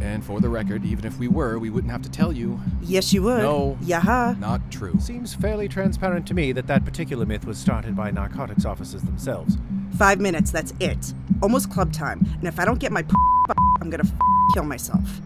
[0.00, 2.60] And for the record, even if we were, we wouldn't have to tell you.
[2.82, 3.42] Yes, you would.
[3.42, 3.78] No.
[3.82, 4.38] Yaha.
[4.38, 4.98] Not true.
[5.00, 9.56] Seems fairly transparent to me that that particular myth was started by narcotics officers themselves.
[9.96, 11.14] Five minutes, that's it.
[11.42, 12.26] Almost club time.
[12.38, 13.04] And if I don't get my
[13.80, 14.04] I'm gonna
[14.54, 15.20] kill myself.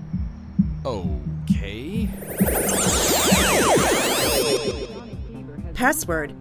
[0.84, 2.08] Okay.
[5.74, 6.34] Password?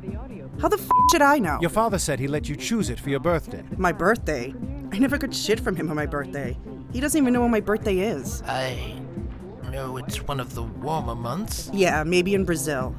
[0.62, 1.60] How the f should I know?
[1.62, 3.64] Your father said he let you choose it for your birthday.
[3.78, 4.54] My birthday?
[4.92, 6.58] I never got shit from him on my birthday.
[6.92, 8.42] He doesn't even know when my birthday is.
[8.44, 9.00] I
[9.72, 11.70] know it's one of the warmer months.
[11.74, 12.96] Yeah, maybe in Brazil.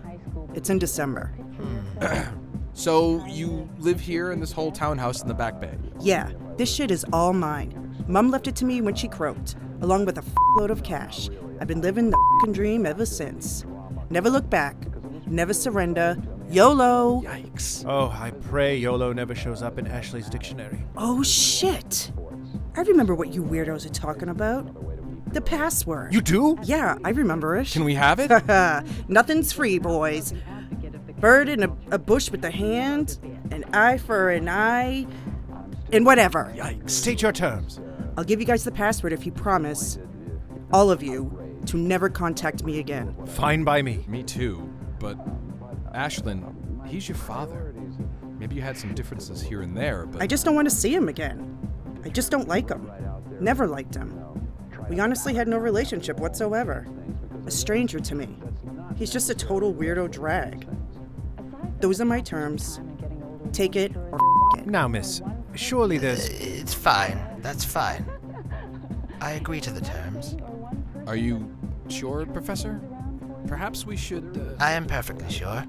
[0.54, 1.26] It's in December.
[1.98, 2.34] Hmm.
[2.78, 5.76] So you live here in this whole townhouse in the back bay?
[5.98, 8.04] Yeah, this shit is all mine.
[8.06, 10.24] Mum left it to me when she croaked, along with a
[10.56, 11.28] load of cash.
[11.60, 13.64] I've been living the fing dream ever since.
[14.10, 14.76] Never look back,
[15.26, 16.16] never surrender.
[16.50, 17.22] YOLO!
[17.24, 17.84] Yikes.
[17.86, 20.82] Oh, I pray YOLO never shows up in Ashley's dictionary.
[20.96, 22.10] Oh shit!
[22.74, 25.32] I remember what you weirdos are talking about.
[25.34, 26.14] The password.
[26.14, 26.58] You do?
[26.62, 27.68] Yeah, I remember it.
[27.68, 28.30] Can we have it?
[29.08, 30.32] Nothing's free, boys.
[31.20, 33.18] Bird in a, a bush with a hand,
[33.50, 35.06] an eye for an eye,
[35.92, 36.52] and whatever.
[36.56, 36.90] Yikes.
[36.90, 37.80] State your terms.
[38.16, 39.98] I'll give you guys the password if you promise,
[40.72, 43.14] all of you, to never contact me again.
[43.26, 44.04] Fine by me.
[44.08, 44.72] Me too.
[44.98, 45.18] But,
[45.94, 47.74] Ashlyn, he's your father.
[48.38, 50.22] Maybe you had some differences here and there, but.
[50.22, 51.56] I just don't want to see him again.
[52.04, 52.90] I just don't like him.
[53.40, 54.18] Never liked him.
[54.88, 56.86] We honestly had no relationship whatsoever.
[57.46, 58.28] A stranger to me.
[58.96, 60.66] He's just a total weirdo drag.
[61.80, 62.80] Those are my terms.
[63.52, 64.14] Take it or
[64.54, 64.66] f- it.
[64.66, 65.22] Now, miss,
[65.54, 66.28] surely there's.
[66.28, 67.18] It's fine.
[67.40, 68.04] That's fine.
[69.20, 70.36] I agree to the terms.
[71.06, 71.54] Are you
[71.88, 72.80] sure, Professor?
[73.46, 74.36] Perhaps we should.
[74.36, 74.62] Uh...
[74.62, 75.64] I am perfectly sure.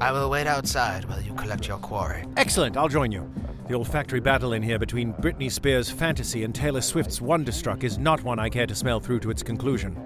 [0.00, 2.24] I will wait outside while you collect your quarry.
[2.36, 3.30] Excellent, I'll join you.
[3.68, 8.24] The olfactory battle in here between Britney Spears' fantasy and Taylor Swift's Wonderstruck is not
[8.24, 9.96] one I care to smell through to its conclusion.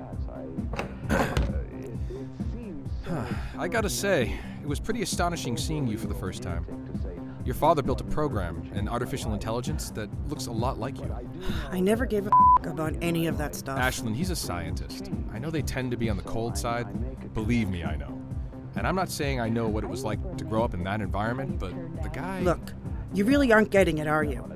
[3.59, 6.84] I gotta say, it was pretty astonishing seeing you for the first time.
[7.45, 11.15] Your father built a program, an artificial intelligence, that looks a lot like you.
[11.71, 13.79] I never gave a f- about any of that stuff.
[13.79, 15.11] Ashlyn, he's a scientist.
[15.33, 16.87] I know they tend to be on the cold side.
[17.35, 18.19] Believe me, I know.
[18.77, 21.03] And I'm not saying I know what it was like to grow up in that
[21.03, 22.41] environment, but the guy.
[22.41, 22.73] Look,
[23.13, 24.51] you really aren't getting it, are you?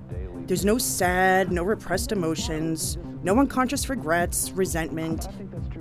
[0.47, 5.28] There's no sad, no repressed emotions, no unconscious regrets, resentment.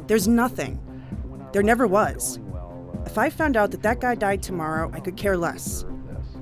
[0.07, 0.77] There's nothing.
[1.53, 2.39] There never was.
[3.05, 5.85] If I found out that that guy died tomorrow, I could care less.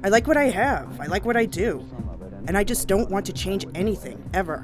[0.05, 1.83] I like what I have, I like what I do,
[2.47, 4.63] and I just don't want to change anything, ever.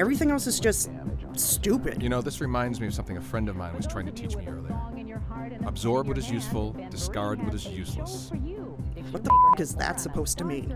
[0.00, 0.90] Everything else is just
[1.34, 2.02] stupid.
[2.02, 4.34] You know, this reminds me of something a friend of mine was trying to teach
[4.34, 4.76] me earlier.
[5.64, 8.32] Absorb what is useful, discard what is useless.
[9.12, 10.74] What the f- is that supposed to mean?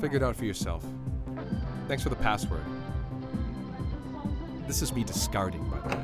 [0.00, 0.84] Figure it out for yourself.
[1.86, 2.64] Thanks for the password.
[4.66, 6.02] This is me discarding, by the way.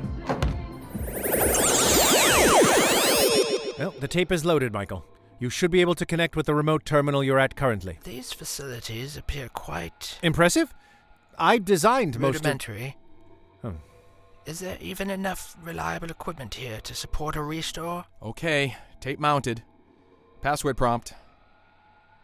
[3.77, 5.03] Well, the tape is loaded, Michael.
[5.39, 7.97] You should be able to connect with the remote terminal you're at currently.
[8.03, 10.73] These facilities appear quite Impressive?
[11.37, 12.41] I designed most of.
[12.41, 12.97] rudimentary.
[13.63, 13.75] Oh.
[14.45, 18.03] Is there even enough reliable equipment here to support a restore?
[18.21, 19.63] Okay, tape mounted.
[20.41, 21.13] Password prompt.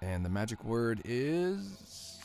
[0.01, 2.19] And the magic word is.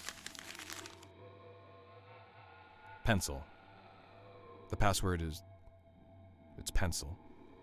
[3.04, 3.44] Pencil.
[4.70, 5.42] The password is.
[6.58, 7.16] It's pencil.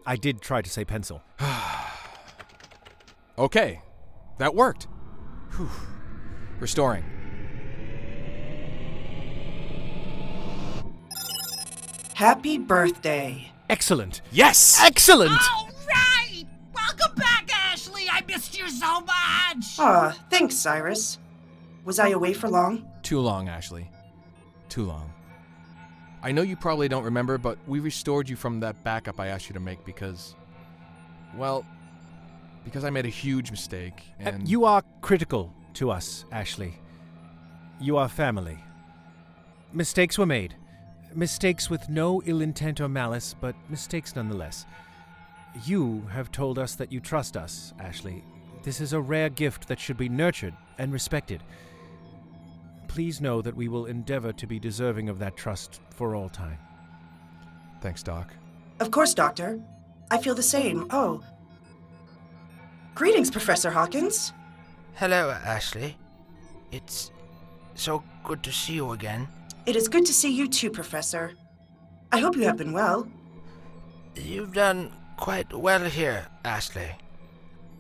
[0.06, 1.22] I did try to say pencil.
[3.38, 3.82] Okay,
[4.40, 4.88] that worked.
[5.56, 5.70] Whew.
[6.60, 7.04] Restoring.
[12.16, 13.52] Happy birthday.
[13.70, 14.22] Excellent.
[14.32, 14.82] Yes!
[14.84, 15.40] Excellent!
[15.56, 16.46] All right!
[16.74, 18.06] Welcome back, Ashley!
[18.12, 19.78] I missed you so much!
[19.78, 21.20] Aw, thanks, Cyrus.
[21.86, 22.88] Was I away for long?
[23.04, 23.88] Too long, Ashley.
[24.68, 25.14] Too long.
[26.24, 29.48] I know you probably don't remember, but we restored you from that backup I asked
[29.48, 30.34] you to make because.
[31.36, 31.64] Well,
[32.68, 34.04] because I made a huge mistake.
[34.20, 36.74] Uh, And you are critical to us, Ashley.
[37.80, 38.58] You are family.
[39.72, 40.56] Mistakes were made.
[41.16, 44.66] Mistakes with no ill intent or malice, but mistakes nonetheless.
[45.66, 48.24] You have told us that you trust us, Ashley.
[48.64, 51.42] This is a rare gift that should be nurtured and respected.
[52.90, 56.58] Please know that we will endeavor to be deserving of that trust for all time.
[57.82, 58.34] Thanks, Doc.
[58.82, 59.62] Of course, Doctor.
[60.12, 60.88] I feel the same.
[60.90, 61.24] Oh.
[62.98, 64.34] Greetings, Professor Hawkins.
[64.96, 65.96] Hello, Ashley.
[66.72, 67.12] It's
[67.76, 69.28] so good to see you again.
[69.68, 71.34] It is good to see you too, Professor.
[72.12, 73.08] I hope you have been well.
[74.16, 76.90] You've done quite well here, Ashley.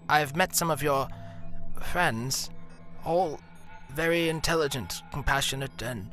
[0.07, 1.07] I've met some of your
[1.81, 2.51] friends,
[3.03, 3.39] all
[3.89, 6.11] very intelligent, compassionate, and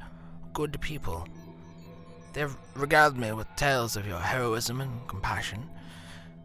[0.54, 1.28] good people.
[2.32, 5.68] They've regaled me with tales of your heroism and compassion.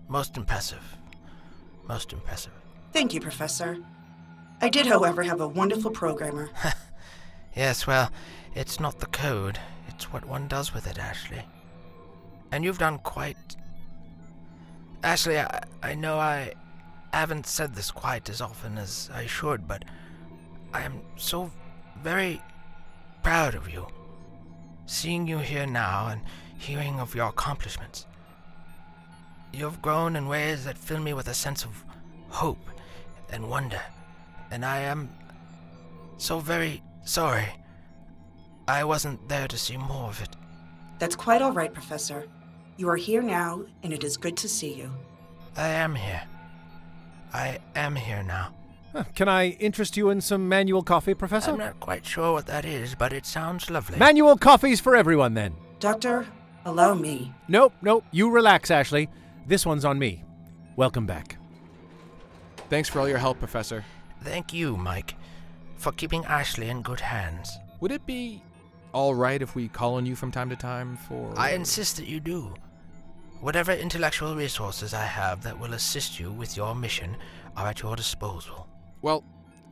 [0.09, 0.98] Most impressive.
[1.89, 2.53] Most impressive.
[2.93, 3.77] Thank you, Professor.
[4.61, 6.49] I did, however, have a wonderful programmer.
[7.55, 8.11] Yes, well,
[8.55, 11.41] it's not the code, it's what one does with it, Ashley.
[12.51, 13.35] And you've done quite.
[15.03, 16.53] Ashley, I, I know I
[17.11, 19.83] haven't said this quite as often as I should, but
[20.73, 21.51] I am so
[22.01, 22.41] very
[23.23, 23.87] proud of you.
[24.85, 26.21] Seeing you here now and
[26.57, 28.05] hearing of your accomplishments.
[29.51, 31.83] You've grown in ways that fill me with a sense of
[32.29, 32.69] hope
[33.31, 33.81] and wonder,
[34.51, 35.09] and I am
[36.17, 37.47] so very sorry.
[38.67, 40.29] I wasn't there to see more of it.
[40.99, 42.25] That's quite all right, Professor.
[42.77, 44.91] You are here now, and it is good to see you.
[45.57, 46.21] I am here.
[47.33, 48.53] I am here now.
[48.93, 51.51] Huh, Can I interest you in some manual coffee, Professor?
[51.51, 53.97] I'm not quite sure what that is, but it sounds lovely.
[53.97, 55.53] Manual coffees for everyone, then.
[55.79, 56.25] Doctor,
[56.65, 57.33] allow me.
[57.47, 58.03] Nope, nope.
[58.11, 59.09] You relax, Ashley.
[59.49, 60.23] This one's on me.
[60.75, 61.37] Welcome back.
[62.69, 63.83] Thanks for all your help, Professor.
[64.21, 65.15] Thank you, Mike,
[65.75, 67.57] for keeping Ashley in good hands.
[67.79, 68.43] Would it be
[68.93, 71.33] all right if we call on you from time to time for.
[71.35, 72.53] I insist that you do.
[73.41, 77.17] Whatever intellectual resources I have that will assist you with your mission
[77.57, 78.67] are at your disposal.
[79.01, 79.23] Well,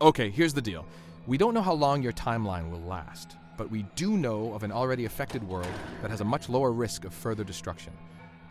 [0.01, 0.87] okay, here's the deal.
[1.27, 4.71] We don't know how long your timeline will last, but we do know of an
[4.71, 5.67] already affected world
[6.01, 7.93] that has a much lower risk of further destruction.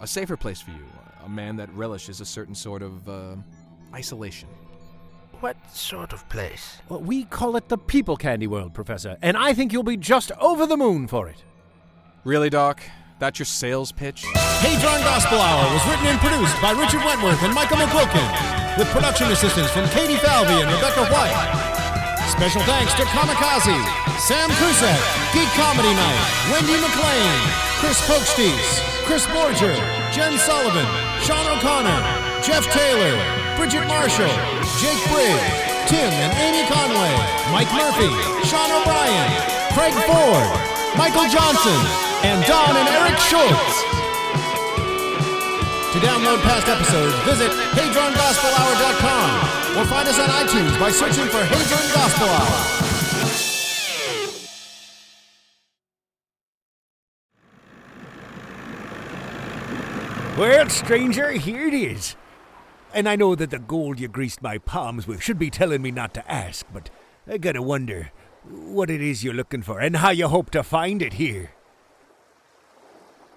[0.01, 0.87] A safer place for you,
[1.27, 3.35] a man that relishes a certain sort of uh,
[3.93, 4.49] isolation.
[5.41, 6.79] What sort of place?
[6.89, 10.33] Well, we call it the People Candy World, Professor, and I think you'll be just
[10.41, 11.45] over the moon for it.
[12.25, 12.81] Really, Doc?
[13.19, 14.25] That's your sales pitch?
[14.63, 18.89] Hey, Hadron Gospel Hour was written and produced by Richard Wentworth and Michael McQuilkin, with
[18.89, 21.37] production assistance from Katie Falvey and Rebecca White.
[22.31, 23.77] Special thanks to Kamikaze,
[24.21, 25.01] Sam Cusack,
[25.35, 26.23] Geek Comedy Night,
[26.53, 27.37] Wendy McLean,
[27.81, 29.77] Chris Pokesties, Chris Borger,
[30.13, 30.87] Jen Sullivan,
[31.21, 32.01] Sean O'Connor,
[32.43, 33.15] Jeff Taylor,
[33.57, 34.31] Bridget Marshall,
[34.81, 37.13] Jake Briggs, Tim and Amy Conway,
[37.53, 38.09] Mike Murphy,
[38.47, 39.31] Sean O'Brien,
[39.75, 40.49] Craig Ford,
[40.97, 41.81] Michael Johnson,
[42.25, 43.83] and Don and Eric Schultz.
[45.93, 51.89] To download past episodes, visit HadronGospelHour.com or find us on iTunes by searching for Hadron
[51.93, 52.86] Gospel Hour.
[60.37, 62.15] Well, stranger, here it is.
[62.93, 65.91] And I know that the gold you greased my palms with should be telling me
[65.91, 66.91] not to ask, but
[67.27, 68.11] I gotta wonder
[68.45, 71.53] what it is you're looking for and how you hope to find it here.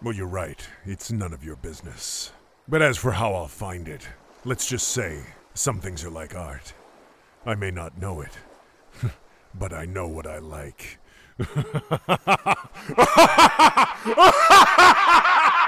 [0.04, 0.68] Well, you're right.
[0.84, 2.34] It's none of your business.
[2.68, 4.06] But as for how I'll find it,
[4.43, 5.22] let's just say
[5.54, 6.74] some things are like art.
[7.45, 8.38] I may not know it,
[9.56, 11.00] but I know what I like.